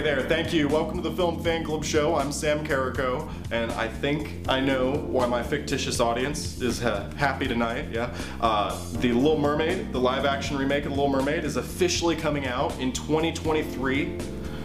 [0.00, 0.66] Hey there, thank you.
[0.66, 2.14] Welcome to the Film Fan Club Show.
[2.14, 7.46] I'm Sam Carrico, and I think I know why my fictitious audience is uh, happy
[7.46, 7.84] tonight.
[7.92, 12.46] Yeah, uh, the Little Mermaid, the live-action remake of the Little Mermaid, is officially coming
[12.46, 14.16] out in 2023.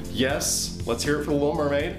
[0.10, 1.98] Yes, let's hear it for the Little Mermaid.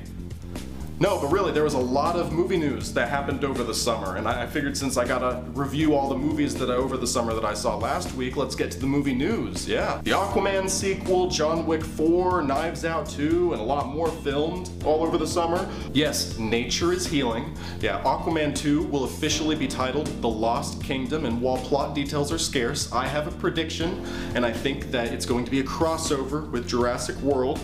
[0.99, 4.17] No, but really, there was a lot of movie news that happened over the summer,
[4.17, 7.35] and I figured since I gotta review all the movies that I, over the summer
[7.35, 9.69] that I saw last week, let's get to the movie news.
[9.69, 14.71] Yeah, the Aquaman sequel, John Wick 4, Knives Out 2, and a lot more filmed
[14.87, 15.69] all over the summer.
[15.93, 17.55] Yes, nature is healing.
[17.81, 22.39] Yeah, Aquaman 2 will officially be titled The Lost Kingdom, and while plot details are
[22.39, 24.03] scarce, I have a prediction,
[24.35, 27.61] and I think that it's going to be a crossover with Jurassic World.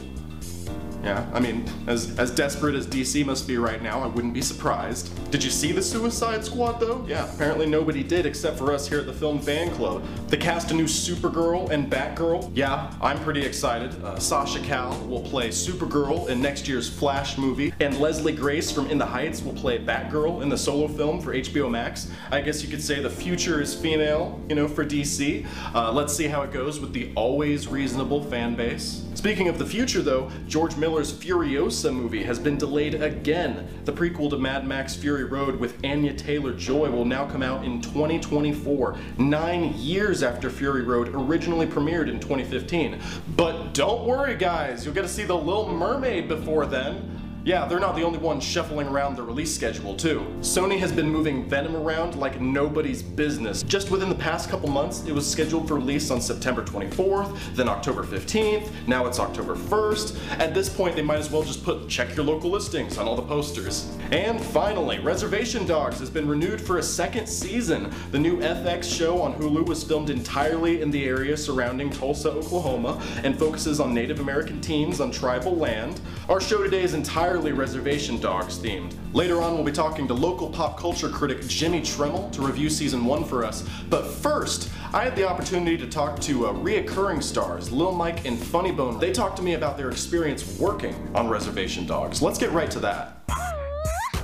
[1.02, 4.42] Yeah, I mean, as, as desperate as DC must be right now, I wouldn't be
[4.42, 5.10] surprised.
[5.30, 7.04] Did you see the Suicide Squad though?
[7.08, 10.04] Yeah, apparently nobody did except for us here at the Film Fan Club.
[10.28, 12.52] They cast a new Supergirl and Batgirl.
[12.54, 13.92] Yeah, I'm pretty excited.
[14.04, 18.86] Uh, Sasha Calle will play Supergirl in next year's Flash movie, and Leslie Grace from
[18.88, 22.10] In the Heights will play Batgirl in the solo film for HBO Max.
[22.30, 25.46] I guess you could say the future is female, you know, for DC.
[25.74, 29.04] Uh, let's see how it goes with the always reasonable fan base.
[29.14, 33.66] Speaking of the future though, George Miller's Furiosa movie has been delayed again.
[33.86, 37.80] The prequel to Mad Max Fury Road with Anya Taylor-Joy will now come out in
[37.80, 43.00] 2024, nine years after Fury Road originally premiered in 2015.
[43.36, 47.21] But don't worry guys, you'll get to see The Little Mermaid before then.
[47.44, 50.24] Yeah, they're not the only ones shuffling around the release schedule too.
[50.42, 53.64] Sony has been moving Venom around like nobody's business.
[53.64, 57.68] Just within the past couple months, it was scheduled for release on September 24th, then
[57.68, 60.38] October 15th, now it's October 1st.
[60.38, 63.16] At this point, they might as well just put check your local listings on all
[63.16, 63.90] the posters.
[64.12, 67.92] And finally, Reservation Dogs has been renewed for a second season.
[68.12, 73.02] The new FX show on Hulu was filmed entirely in the area surrounding Tulsa, Oklahoma,
[73.24, 76.00] and focuses on Native American teens on tribal land.
[76.28, 78.94] Our show today is entirely Reservation Dogs themed.
[79.14, 83.04] Later on, we'll be talking to local pop culture critic Jimmie Tramel to review season
[83.04, 83.66] one for us.
[83.88, 88.38] But first, I had the opportunity to talk to uh, reoccurring stars, Lil Mike and
[88.38, 88.98] Funny Bone.
[88.98, 92.20] They talked to me about their experience working on Reservation Dogs.
[92.20, 93.26] Let's get right to that.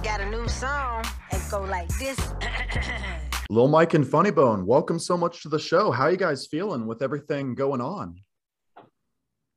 [0.03, 2.19] Got a new song and go like this.
[3.49, 5.91] Lil Mike and Funny Bone, welcome so much to the show.
[5.91, 8.21] How you guys feeling with everything going on?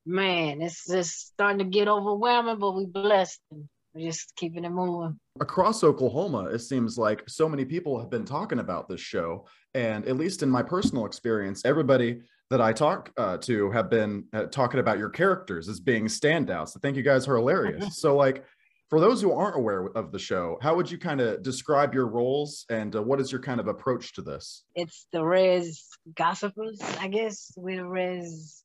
[0.04, 3.40] Man, it's just starting to get overwhelming, but we blessed.
[3.50, 5.18] And we're just keeping it moving.
[5.40, 9.46] Across Oklahoma, it seems like so many people have been talking about this show.
[9.74, 12.20] And at least in my personal experience, everybody
[12.50, 16.76] that I talk uh, to have been uh, talking about your characters as being standouts.
[16.76, 17.98] I think you guys are hilarious.
[17.98, 18.44] so, like,
[18.90, 22.06] for those who aren't aware of the show, how would you kind of describe your
[22.08, 24.64] roles and uh, what is your kind of approach to this?
[24.74, 25.82] It's the Res
[26.14, 27.52] Gossipers, I guess.
[27.56, 28.62] We're the Res.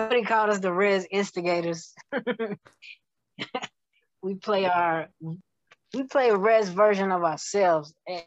[0.00, 1.92] Somebody called us the Res Instigators.
[4.22, 5.08] we play our
[5.92, 8.22] we play a res version of ourselves, eh,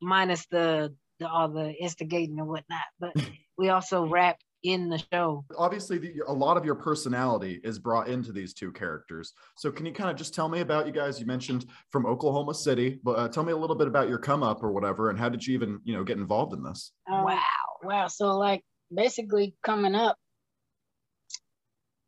[0.00, 2.84] minus the, the all the instigating and whatnot.
[3.00, 3.16] But
[3.58, 5.44] we also rap in the show.
[5.58, 9.32] Obviously, the, a lot of your personality is brought into these two characters.
[9.56, 11.18] So, can you kind of just tell me about you guys?
[11.18, 14.44] You mentioned from Oklahoma City, but uh, tell me a little bit about your come
[14.44, 16.92] up or whatever, and how did you even, you know, get involved in this?
[17.10, 17.40] Um, wow,
[17.82, 18.06] wow.
[18.06, 18.62] So, like,
[18.94, 20.16] basically, coming up,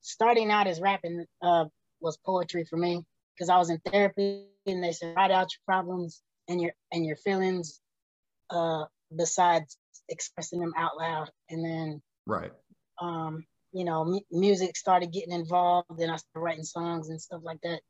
[0.04, 1.64] starting out as rapping uh,
[2.00, 3.02] was poetry for me
[3.34, 7.04] because I was in therapy and they said write out your problems and your and
[7.04, 7.80] your feelings
[8.50, 9.76] uh besides
[10.08, 11.30] expressing them out loud.
[11.48, 12.52] And then right.
[13.00, 17.40] um you know m- music started getting involved then I started writing songs and stuff
[17.42, 17.80] like that.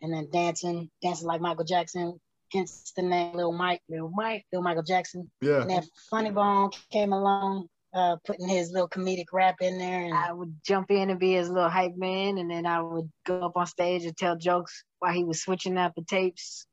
[0.00, 2.18] And then dancing dancing like Michael Jackson
[2.50, 5.30] hence the name Little Mike Little Mike Little Michael Jackson.
[5.42, 5.60] Yeah.
[5.60, 10.14] And then Funny Bone came along uh, putting his little comedic rap in there, and
[10.14, 13.40] I would jump in and be his little hype man, and then I would go
[13.40, 16.66] up on stage and tell jokes while he was switching out the tapes,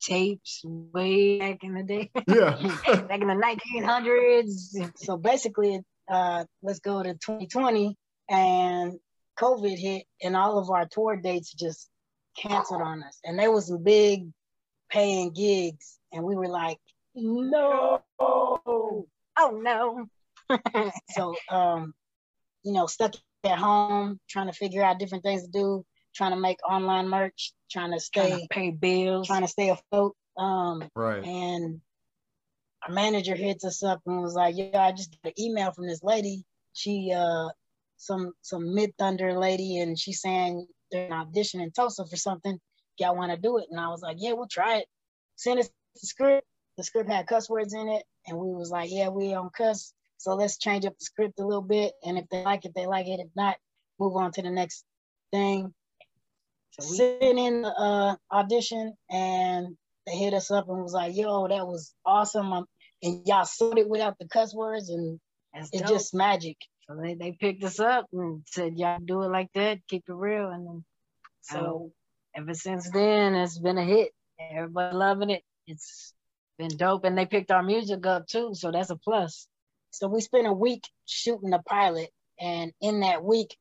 [0.00, 2.52] tapes way back in the day, Yeah.
[3.08, 4.98] back in the 1900s.
[4.98, 7.96] So basically, uh, let's go to 2020,
[8.28, 8.98] and
[9.38, 11.88] COVID hit, and all of our tour dates just
[12.36, 14.28] canceled on us, and there was some big
[14.90, 16.78] paying gigs, and we were like,
[17.14, 19.06] no, oh
[19.36, 20.06] no.
[21.10, 21.94] So um,
[22.62, 23.14] you know, stuck
[23.44, 25.84] at home, trying to figure out different things to do,
[26.14, 29.26] trying to make online merch, trying to stay Trying to pay bills.
[29.26, 30.16] trying to stay afloat.
[30.36, 31.80] Um, right and
[32.86, 35.86] our manager hits us up and was like, "Yeah, I just got an email from
[35.86, 36.44] this lady.
[36.72, 37.48] She uh,
[37.96, 42.58] some some Midthunder lady, and she's saying they're an audition in Tulsa for something.
[42.98, 44.86] Y'all want to do it?" And I was like, "Yeah, we'll try it."
[45.36, 46.46] Send us the script.
[46.76, 49.92] The script had cuss words in it, and we was like, "Yeah, we don't cuss."
[50.22, 52.86] So let's change up the script a little bit, and if they like it, they
[52.86, 53.18] like it.
[53.18, 53.56] If not,
[53.98, 54.84] move on to the next
[55.32, 55.74] thing.
[56.78, 59.76] So sent in the uh, audition and
[60.06, 62.66] they hit us up and was like, "Yo, that was awesome!" Um,
[63.02, 65.18] and y'all sold it without the cuss words, and
[65.52, 65.90] That's it's dope.
[65.90, 66.56] just magic.
[66.86, 70.14] So they, they picked us up and said, "Y'all do it like that, keep it
[70.14, 70.84] real." And then,
[71.40, 71.90] so
[72.36, 74.12] ever since then, it's been a hit.
[74.38, 75.42] Everybody loving it.
[75.66, 76.14] It's
[76.58, 79.48] been dope, and they picked our music up too, so that's a plus.
[79.92, 82.10] So we spent a week shooting the pilot,
[82.40, 83.56] and in that week,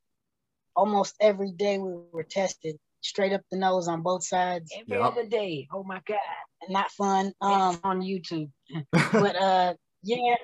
[0.75, 4.71] almost every day we were tested straight up the nose on both sides.
[4.77, 5.11] Every yep.
[5.11, 5.67] other day.
[5.73, 6.17] Oh my God.
[6.69, 7.33] Not fun.
[7.41, 8.49] Um, on YouTube.
[8.91, 9.73] but uh,
[10.03, 10.35] yeah.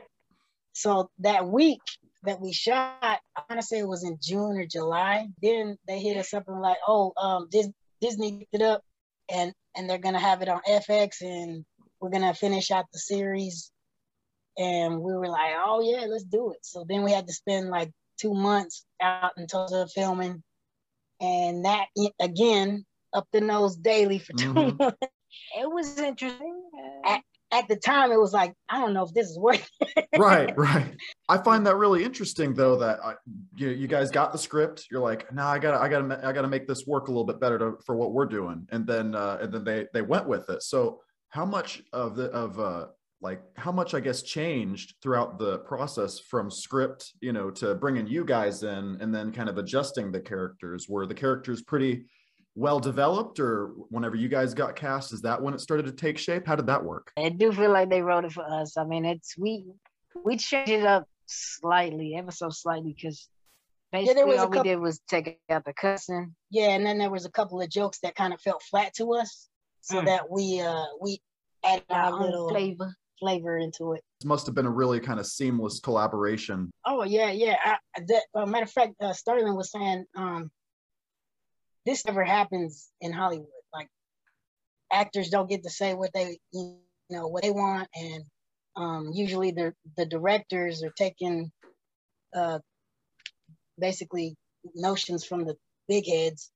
[0.74, 1.82] So that week
[2.24, 5.28] that we shot, I want to say it was in June or July.
[5.42, 8.82] Then they hit us up and like, oh, um, Dis- Disney picked it up,
[9.30, 11.66] and and they're gonna have it on FX, and
[12.00, 13.72] we're gonna finish out the series.
[14.58, 16.60] And we were like, oh yeah, let's do it.
[16.64, 20.44] So then we had to spend like two months out in Tulsa filming
[21.20, 21.88] and that
[22.20, 24.78] again up the nose daily for 2 mm-hmm.
[24.78, 24.98] months.
[25.58, 26.64] It was interesting.
[27.06, 27.22] At,
[27.52, 29.70] at, the time, it was like I don't know if this is worth.
[29.82, 30.08] it.
[30.18, 30.96] right, right.
[31.30, 32.78] I find that really interesting, though.
[32.78, 33.16] That I,
[33.56, 34.88] you, you guys got the script.
[34.90, 37.26] You're like, no, nah, I gotta, I gotta, I gotta make this work a little
[37.26, 40.28] bit better to, for what we're doing, and then, uh, and then they they went
[40.28, 40.64] with it.
[40.64, 42.88] So, how much of the of uh,
[43.20, 48.06] like how much i guess changed throughout the process from script you know to bringing
[48.06, 50.88] you guys in and then kind of adjusting the characters?
[50.90, 52.06] Were the characters pretty
[52.56, 56.18] well developed or whenever you guys got cast is that when it started to take
[56.18, 56.46] shape?
[56.48, 57.12] How did that work?
[57.18, 58.78] I do feel like they wrote it for us.
[58.78, 59.66] I mean it's we
[60.24, 63.30] we changed it up slightly ever so slightly because
[63.92, 66.36] basically yeah, all couple, we did was take out the cussing.
[66.50, 69.14] Yeah and then there was a couple of jokes that kind of felt flat to
[69.14, 69.48] us
[69.82, 70.06] so mm.
[70.06, 71.20] that we uh we
[71.64, 74.04] added our, our little flavor flavor into it.
[74.20, 76.72] This must have been a really kind of seamless collaboration.
[76.86, 77.56] Oh yeah, yeah.
[77.64, 77.78] I,
[78.08, 80.52] that, uh, matter of fact, uh, Sterling was saying um,
[81.86, 83.48] this never happens in Hollywood.
[83.74, 83.90] Like
[84.92, 86.78] actors don't get to say what they you
[87.10, 88.24] know what they want, and
[88.76, 91.52] um, usually the the directors are taking
[92.36, 92.60] uh,
[93.80, 94.36] basically
[94.76, 95.56] notions from the
[95.88, 96.52] big heads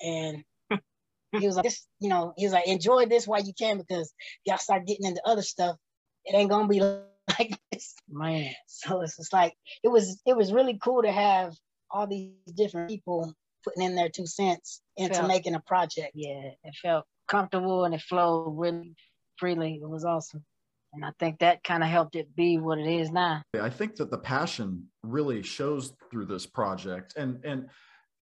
[0.00, 0.44] and
[1.38, 4.12] he was like, this, you know, he was like, enjoy this while you can because
[4.44, 5.76] y'all start getting into other stuff
[6.24, 6.80] it ain't gonna be
[7.38, 8.50] like this, man.
[8.66, 10.20] So it's just like it was.
[10.26, 11.54] It was really cool to have
[11.90, 16.12] all these different people putting in their two cents into felt, making a project.
[16.14, 18.94] Yeah, it felt comfortable and it flowed really
[19.38, 19.80] freely.
[19.82, 20.44] It was awesome.
[20.92, 23.42] And I think that kind of helped it be what it is now.
[23.60, 27.14] I think that the passion really shows through this project.
[27.16, 27.68] And and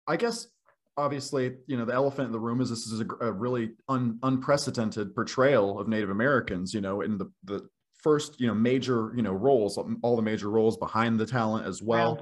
[0.07, 0.47] I guess
[0.97, 4.19] obviously, you know, the elephant in the room is this is a, a really un,
[4.23, 7.67] unprecedented portrayal of Native Americans, you know, in the, the
[8.01, 11.81] first you know major you know roles all the major roles behind the talent as
[11.81, 12.19] well.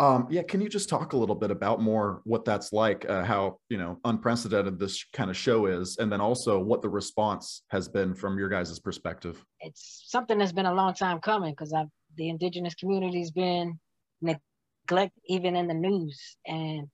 [0.00, 3.24] Um, yeah can you just talk a little bit about more what that's like uh,
[3.24, 7.64] how you know unprecedented this kind of show is and then also what the response
[7.70, 9.44] has been from your guys' perspective?
[9.60, 11.88] It's something that's been a long time coming because i've
[12.18, 13.78] the indigenous community's been
[14.20, 16.36] neglected even in the news.
[16.46, 16.88] And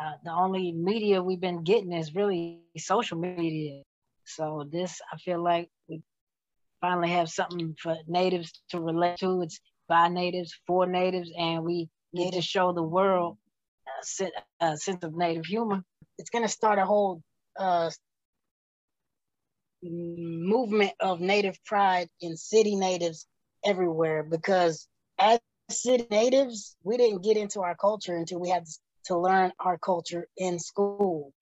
[0.00, 3.82] uh, the only media we've been getting is really social media.
[4.24, 5.68] So this i feel like
[6.82, 9.40] finally have something for natives to relate to.
[9.40, 9.58] It's
[9.88, 13.38] by natives, for natives, and we need to show the world
[14.20, 15.82] a, a sense of native humor.
[16.18, 17.22] It's going to start a whole
[17.58, 17.90] uh,
[19.82, 23.26] movement of native pride in city natives
[23.64, 24.86] everywhere because
[25.18, 28.64] as city natives, we didn't get into our culture until we had
[29.06, 31.32] to learn our culture in school.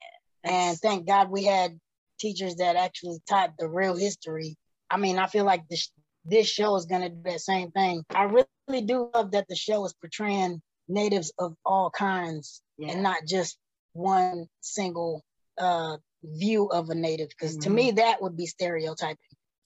[0.45, 1.79] And thank God we had
[2.19, 4.57] teachers that actually taught the real history
[4.91, 5.91] I mean, I feel like this
[6.25, 8.05] this show is gonna do that same thing.
[8.15, 12.93] I really do love that the show is portraying natives of all kinds yeah.
[12.93, 13.57] and not just
[13.93, 15.25] one single
[15.59, 17.29] uh, view of a native.
[17.29, 17.63] Because mm-hmm.
[17.63, 17.97] to me, mm-hmm.
[17.97, 19.17] that would be stereotyping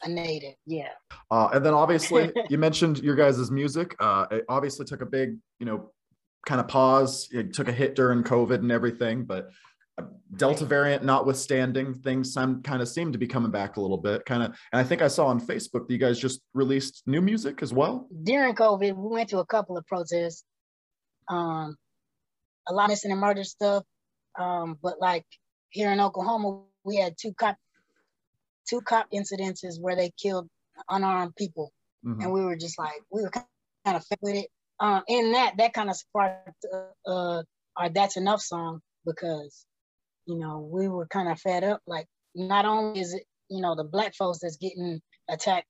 [0.03, 0.55] a native.
[0.67, 0.91] Yeah.
[1.31, 3.95] Uh, and then obviously, you mentioned your guys' music.
[3.99, 5.91] Uh, it obviously took a big, you know,
[6.47, 7.29] kind of pause.
[7.33, 9.51] It took a hit during COVID and everything, but
[10.37, 14.25] Delta variant notwithstanding, things kind of seem to be coming back a little bit.
[14.25, 17.21] Kind of, and I think I saw on Facebook that you guys just released new
[17.21, 18.09] music as well.
[18.25, 20.45] During COVID, we went to a couple of protests.
[21.29, 21.77] Um,
[22.69, 23.85] a lot of missing and murder stuff.
[24.39, 25.25] Um, but like
[25.71, 27.57] here in Oklahoma, we had two cop
[28.69, 30.49] two cop incidences where they killed
[30.89, 31.73] unarmed people,
[32.05, 32.21] mm-hmm.
[32.21, 33.47] and we were just like we were kind
[33.87, 34.49] of fed with it.
[34.81, 37.43] Um, in that, that kind of sparked uh, uh,
[37.77, 39.67] our "That's Enough" song because
[40.27, 41.81] you know, we were kind of fed up.
[41.87, 45.67] Like, not only is it, you know, the black folks that's getting attacked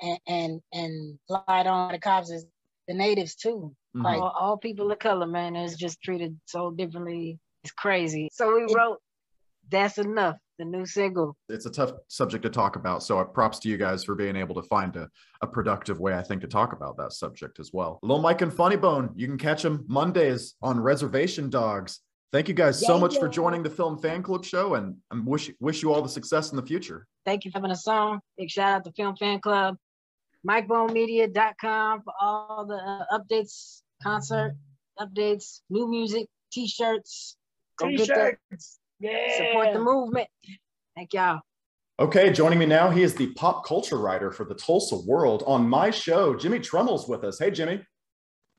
[0.00, 2.46] and and, and lied on the cops is
[2.88, 3.74] the natives too.
[3.96, 4.04] Mm-hmm.
[4.04, 8.28] Like all, all, people of color, man, is just treated so differently It's crazy.
[8.32, 8.98] So we wrote
[9.70, 11.36] That's Enough, the new single.
[11.48, 13.02] It's a tough subject to talk about.
[13.02, 15.08] So uh, props to you guys for being able to find a,
[15.40, 17.98] a productive way, I think, to talk about that subject as well.
[18.02, 22.00] Little Mike and Funny Bone, you can catch them Mondays on Reservation Dogs.
[22.36, 25.18] Thank you guys so Yeah, much for joining the Film Fan Club show and I
[25.24, 27.06] wish wish you all the success in the future.
[27.24, 28.20] Thank you for having a song.
[28.36, 29.78] Big shout out to Film Fan Club.
[30.46, 34.54] MikeBoneMedia.com for all the uh, updates, concert
[35.00, 37.38] updates, new music, t-shirts.
[37.78, 38.36] Go get that.
[39.00, 39.34] Yeah.
[39.38, 40.28] Support the movement.
[40.94, 41.40] Thank y'all.
[41.98, 45.42] Okay, joining me now, he is the pop culture writer for the Tulsa World.
[45.46, 47.38] On my show, Jimmie Tramel's with us.
[47.38, 47.80] Hey, Jimmie.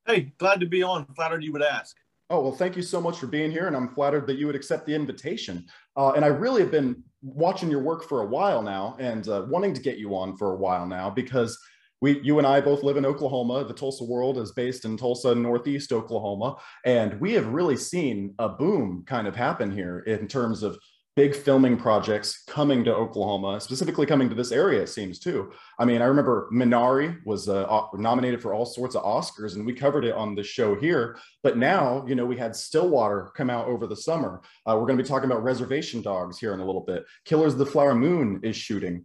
[0.07, 1.05] Hey, glad to be on.
[1.13, 1.95] Flattered you would ask.
[2.29, 4.55] Oh, well, thank you so much for being here, and I'm flattered that you would
[4.55, 5.65] accept the invitation.
[5.95, 9.45] Uh, and I really have been watching your work for a while now and uh,
[9.47, 11.57] wanting to get you on for a while now because
[12.01, 13.63] we, you and I both live in Oklahoma.
[13.63, 16.57] The Tulsa World is based in Tulsa, Northeast Oklahoma.
[16.85, 20.77] And we have really seen a boom kind of happen here in terms of
[21.17, 25.51] big filming projects coming to Oklahoma, specifically coming to this area, it seems too.
[25.79, 29.73] I mean, I remember Minari was uh, nominated for all sorts of Oscars, and we
[29.73, 31.17] covered it on the show here.
[31.41, 34.41] But now, you know, we had Stillwater come out over the summer.
[34.67, 37.03] Uh, we're going to be talking about Reservation Dogs here in a little bit.
[37.25, 39.03] Killers of the Flower Moon is shooting.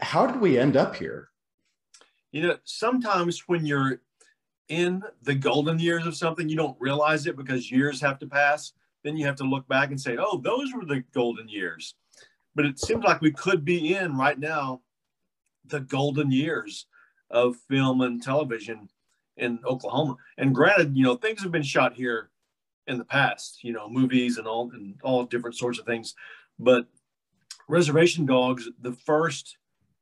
[0.00, 1.28] How did we end up here?
[2.30, 4.00] You know, sometimes when you're
[4.68, 8.74] in the golden years of something, you don't realize it because years have to pass.
[9.04, 11.94] Then you have to look back and say, oh, those were the golden years.
[12.54, 14.80] But it seems like we could be in right now
[15.66, 16.86] the golden years
[17.30, 18.88] of film and television
[19.36, 20.16] in Oklahoma.
[20.36, 22.30] And granted, you know, things have been shot here
[22.86, 26.14] in the past, you know, movies and all and all different sorts of things.
[26.58, 26.86] But
[27.68, 29.58] Reservation Dogs, the first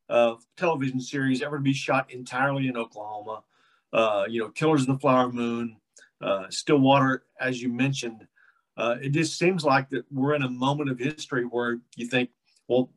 [0.09, 3.43] uh, television series ever to be shot entirely in Oklahoma.
[3.93, 5.77] Uh, you know, Killers of the Flower Moon,
[6.23, 8.27] uh, Stillwater, as you mentioned.
[8.77, 12.31] Uh, it just seems like that we're in a moment of history where you think,
[12.69, 12.91] well,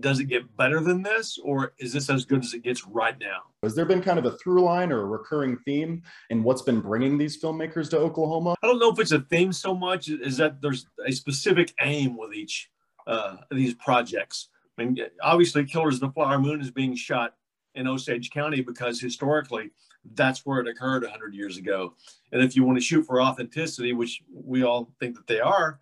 [0.00, 3.18] does it get better than this, or is this as good as it gets right
[3.20, 3.42] now?
[3.62, 6.80] Has there been kind of a through line or a recurring theme in what's been
[6.80, 8.56] bringing these filmmakers to Oklahoma?
[8.62, 12.16] I don't know if it's a theme so much is that there's a specific aim
[12.16, 12.68] with each
[13.06, 14.48] uh, of these projects.
[14.78, 17.34] I mean, obviously, Killers of the Flower Moon is being shot
[17.74, 19.70] in Osage County because historically
[20.14, 21.94] that's where it occurred 100 years ago.
[22.32, 25.80] And if you want to shoot for authenticity, which we all think that they are,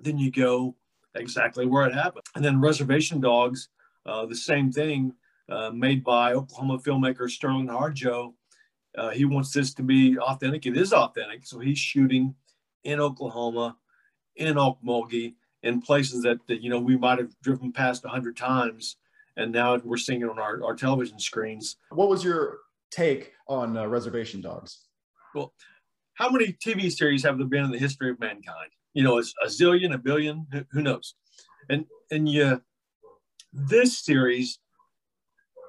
[0.00, 0.74] then you go
[1.14, 2.24] exactly where it happened.
[2.34, 3.68] And then Reservation Dogs,
[4.06, 5.12] uh, the same thing,
[5.48, 8.34] uh, made by Oklahoma filmmaker Sterling Harjo.
[8.96, 10.66] Uh, he wants this to be authentic.
[10.66, 11.46] It is authentic.
[11.46, 12.34] So he's shooting
[12.84, 13.76] in Oklahoma,
[14.36, 18.36] in Okmulgee, in places that, that you know we might have driven past a hundred
[18.36, 18.96] times,
[19.36, 21.76] and now we're seeing it on our, our television screens.
[21.90, 22.58] What was your
[22.90, 24.86] take on uh, Reservation Dogs?
[25.34, 25.52] Well,
[26.14, 28.70] how many TV series have there been in the history of mankind?
[28.94, 31.14] You know, it's a zillion, a billion, who, knows?
[31.68, 32.56] And and yeah,
[33.52, 34.58] this series,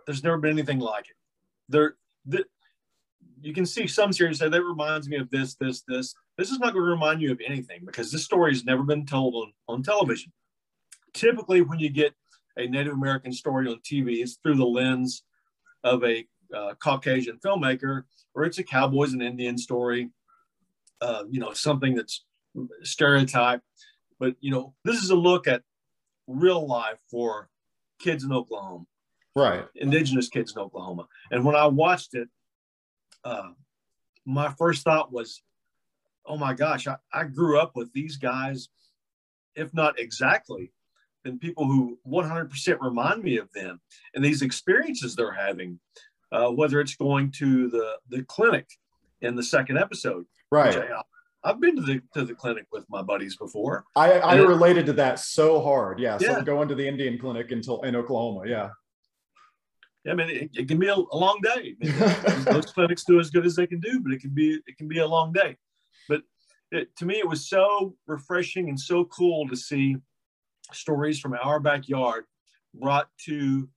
[0.06, 1.16] there's never been anything like it.
[1.68, 1.96] There,
[2.26, 2.46] the,
[3.42, 6.16] you can see some series say that reminds me of this, this, this.
[6.38, 9.06] This is not going to remind you of anything because this story has never been
[9.06, 10.32] told on, on television.
[11.14, 12.14] Typically, when you get
[12.58, 15.24] a Native American story on TV, it's through the lens
[15.84, 18.04] of a uh, Caucasian filmmaker,
[18.34, 20.10] or it's a cowboys and Indian story.
[21.02, 22.26] Uh, you know, something that's
[22.84, 23.64] stereotyped.
[24.20, 25.64] But you know, this is a look at
[26.28, 27.50] real life for
[28.00, 28.86] kids in Oklahoma
[29.36, 29.66] Right.
[29.76, 31.08] indigenous kids in Oklahoma.
[31.32, 32.28] And when I watched it,
[33.24, 33.50] uh,
[34.26, 35.42] my first thought was,
[36.26, 38.70] oh my gosh, I, I grew up with these guys,
[39.56, 40.72] if not exactly,
[41.24, 43.82] then people who 100% remind me of them
[44.14, 45.80] and these experiences they're having,
[46.32, 48.68] uh, whether it's going to the, the clinic
[49.22, 50.26] in the second episode.
[50.52, 50.76] Right.
[50.78, 51.02] I,
[51.44, 53.86] I've been to the, to the clinic with my buddies before.
[53.96, 56.00] I, I And it- related to that so hard.
[56.00, 56.18] Yeah.
[56.18, 56.42] So Yeah.
[56.44, 58.48] going to the Indian clinic until in Oklahoma.
[58.48, 58.70] Yeah.
[60.10, 61.76] I mean, it, it can be a, a long day.
[61.84, 64.60] I mean, those clinics do as good as they can do, but it can be
[64.66, 65.58] it can be a long day.
[66.08, 66.22] But
[66.72, 69.98] it, to me, it was so refreshing and so cool to see
[70.72, 72.26] stories from our backyard
[72.74, 73.68] brought to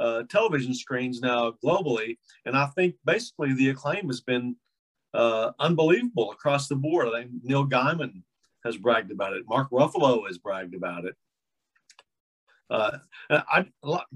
[0.00, 2.18] uh, television screens now globally.
[2.46, 4.56] And I think basically the acclaim has been
[5.14, 7.08] uh, unbelievable across the board.
[7.08, 8.22] I think Neil Gaiman
[8.64, 9.44] has bragged about it.
[9.48, 11.14] Mark Ruffalo has bragged about it.
[12.70, 12.98] Uh,
[13.30, 13.66] I,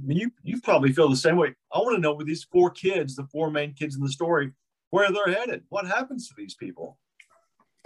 [0.06, 1.54] you you probably feel the same way.
[1.72, 4.52] I want to know with these four kids, the four main kids in the story,
[4.90, 5.64] where they're headed.
[5.70, 6.98] What happens to these people?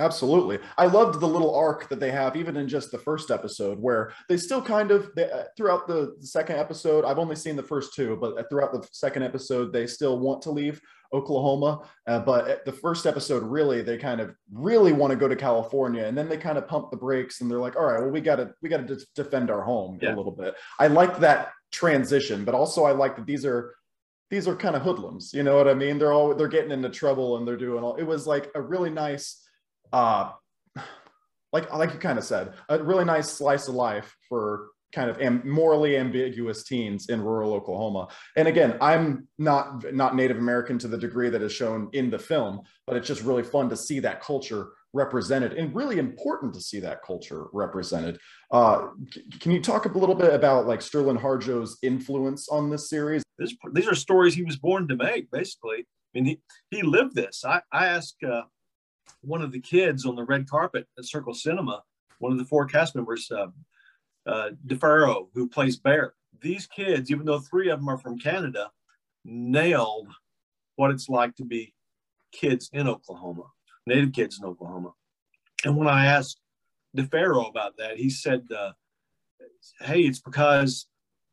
[0.01, 0.61] Absolutely.
[0.77, 4.13] I loved the little arc that they have, even in just the first episode, where
[4.29, 7.95] they still kind of, they, uh, throughout the second episode, I've only seen the first
[7.95, 10.81] two, but throughout the second episode, they still want to leave
[11.13, 11.81] Oklahoma.
[12.07, 16.05] Uh, but the first episode, really, they kind of really want to go to California.
[16.05, 18.21] And then they kind of pump the brakes and they're like, all right, well, we
[18.21, 20.15] got to, we got to defend our home yeah.
[20.15, 20.55] a little bit.
[20.79, 23.75] I like that transition, but also I like that these are,
[24.31, 25.35] these are kind of hoodlums.
[25.35, 25.99] You know what I mean?
[25.99, 28.91] They're all, they're getting into trouble and they're doing all, it was like a really
[28.91, 29.45] nice,
[29.93, 30.33] uh,
[31.53, 35.21] like like you kind of said, a really nice slice of life for kind of
[35.21, 38.09] am- morally ambiguous teens in rural Oklahoma.
[38.37, 42.19] And again, I'm not not Native American to the degree that is shown in the
[42.19, 46.61] film, but it's just really fun to see that culture represented and really important to
[46.61, 48.19] see that culture represented.
[48.51, 52.89] Uh, c- can you talk a little bit about like Sterling Harjo's influence on this
[52.89, 53.23] series?
[53.39, 55.81] This, these are stories he was born to make, basically.
[55.81, 56.41] I mean, he,
[56.71, 57.45] he lived this.
[57.45, 58.43] I, I asked uh,
[59.23, 61.83] one of the kids on the red carpet at Circle Cinema,
[62.19, 63.47] one of the four cast members, uh,
[64.27, 66.15] uh, D'Pharaoh, who plays Bear.
[66.41, 68.71] These kids, even though three of them are from Canada,
[69.25, 70.09] nailed
[70.77, 71.75] what it's like to be
[72.33, 73.45] kids in Oklahoma,
[73.87, 74.93] native kids in Oklahoma.
[75.65, 76.41] And when I asked
[76.95, 78.73] D'Pharaoh about that, he said, uh,
[79.81, 80.87] "Hey, it's because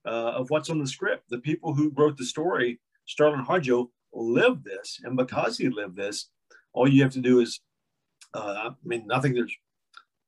[0.05, 1.29] uh, of what's on the script.
[1.29, 6.29] The people who wrote the story, Sterling Harjo, lived this, and because he lived this,
[6.75, 7.59] all you have to do is
[8.35, 9.55] uh, I mean, I think there's,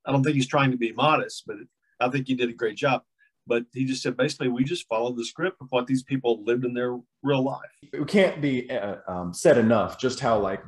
[0.05, 1.57] I don't think he's trying to be modest, but
[1.99, 3.03] I think he did a great job.
[3.45, 6.65] But he just said basically, we just followed the script of what these people lived
[6.65, 7.61] in their real life.
[7.93, 10.61] It can't be uh, um, said enough just how like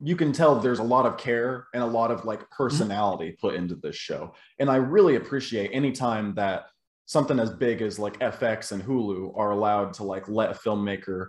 [0.00, 3.46] you can tell there's a lot of care and a lot of like personality mm-hmm.
[3.46, 4.34] put into this show.
[4.58, 6.66] And I really appreciate anytime that
[7.06, 11.28] something as big as like FX and Hulu are allowed to like let a filmmaker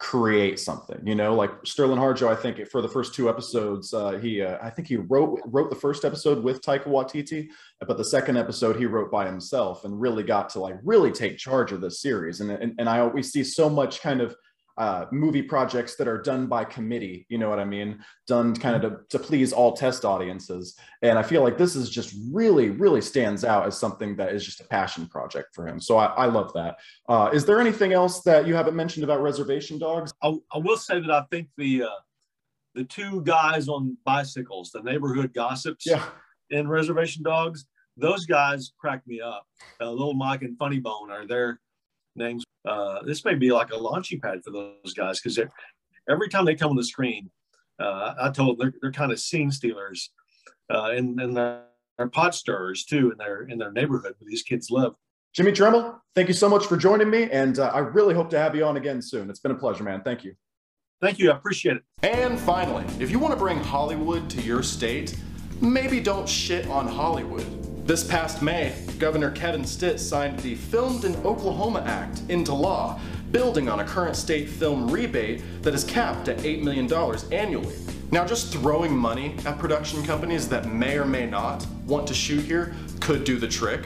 [0.00, 1.34] create something you know?
[1.34, 4.88] Like sterling harjo i think for the first two episodes uh, he uh, i think
[4.88, 7.48] he wrote wrote the first episode with taika waititi
[7.86, 11.36] but the second episode he wrote by himself and really got to like really take
[11.36, 12.40] charge of this series.
[12.40, 14.34] And and, and i always see so much kind of
[14.78, 18.02] uh, movie projects that are done by committee, you know what I mean?
[18.26, 20.76] Done kind of to, to please all test audiences.
[21.02, 24.44] And I feel like this is just really, really stands out as something that is
[24.44, 25.80] just a passion project for him.
[25.80, 26.78] So I, I love that.
[27.08, 30.12] Uh, is there anything else that you haven't mentioned about Reservation Dogs?
[30.22, 32.00] I, I will say that I think the uh,
[32.74, 36.04] the two guys on bicycles, the neighborhood gossips yeah.
[36.50, 39.46] in Reservation Dogs, those guys crack me up.
[39.80, 41.60] Uh, Little Mike and Funny Bone are their
[42.16, 45.38] names uh, this may be like a launching pad for those guys because
[46.08, 47.30] every time they come on the screen,
[47.78, 50.10] uh, I told them they're, they're kind of scene stealers,
[50.72, 51.64] uh, and and they're,
[51.96, 54.92] they're pot stirrers too in their in their neighborhood where these kids live.
[55.32, 58.38] Jimmie Tramel, thank you so much for joining me, and uh, I really hope to
[58.38, 59.30] have you on again soon.
[59.30, 60.02] It's been a pleasure, man.
[60.02, 60.34] Thank you.
[61.00, 61.30] Thank you.
[61.30, 61.82] I appreciate it.
[62.02, 65.18] And finally, if you want to bring Hollywood to your state,
[65.62, 67.46] maybe don't shit on Hollywood.
[67.86, 73.00] This past May, Governor Kevin Stitt signed the Filmed in Oklahoma Act into law,
[73.32, 76.92] building on a current state film rebate that is capped at $8 million
[77.32, 77.74] annually.
[78.12, 82.44] Now, just throwing money at production companies that may or may not want to shoot
[82.44, 83.80] here could do the trick,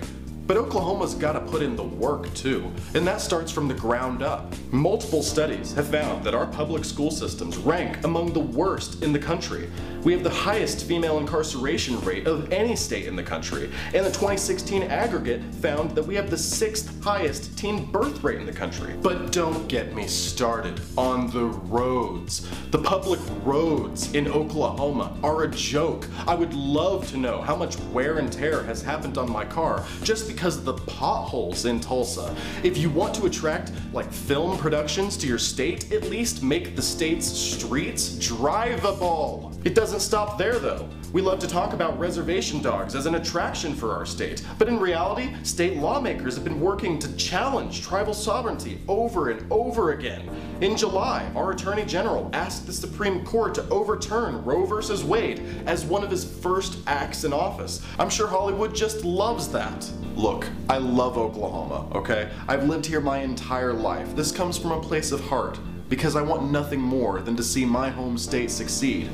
[0.48, 4.22] but Oklahoma's got to put in the work too, and that starts from the ground
[4.22, 4.53] up.
[4.72, 9.18] Multiple studies have found that our public school systems rank among the worst in the
[9.18, 9.70] country.
[10.05, 14.11] We have the highest female incarceration rate of any state in the country, and the
[14.11, 18.97] 2016 aggregate found that we have the sixth highest teen birth rate in the country.
[19.01, 22.47] But don't get me started on the roads.
[22.71, 26.07] The public roads in Oklahoma are a joke.
[26.27, 29.87] I would love to know how much wear and tear has happened on my car
[30.03, 32.37] just because of the potholes in Tulsa.
[32.62, 36.83] If you want to attract like film productions to your state, at least make the
[36.83, 39.54] state's streets drivable.
[39.64, 40.87] It doesn't stop there though.
[41.14, 44.79] We love to talk about reservation dogs as an attraction for our state, but in
[44.79, 50.29] reality, state lawmakers have been working to challenge tribal sovereignty over and over again.
[50.61, 55.03] In July, our Attorney General asked the Supreme Court to overturn Roe v.
[55.05, 57.81] Wade as one of his first acts in office.
[57.98, 59.90] I'm sure Hollywood just loves that.
[60.14, 62.29] Look, I love Oklahoma, okay?
[62.48, 64.14] I've lived here my entire life.
[64.14, 67.64] This comes from a place of heart because I want nothing more than to see
[67.64, 69.09] my home state succeed.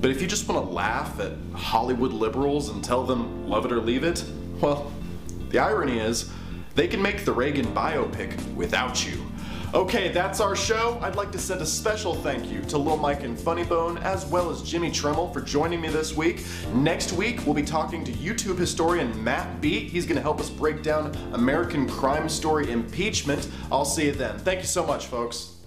[0.00, 3.72] But if you just want to laugh at Hollywood liberals and tell them love it
[3.72, 4.24] or leave it,
[4.60, 4.90] well,
[5.50, 6.30] the irony is
[6.74, 9.20] they can make the Reagan biopic without you.
[9.72, 10.98] Okay, that's our show.
[11.00, 14.26] I'd like to send a special thank you to Lil Mike and Funny Bone, as
[14.26, 16.44] well as Jimmie Tramel for joining me this week.
[16.74, 19.90] Next week, we'll be talking to YouTube historian Matt Beat.
[19.90, 23.48] He's going to help us break down American Crime Story impeachment.
[23.70, 24.38] I'll see you then.
[24.38, 25.59] Thank you so much, folks.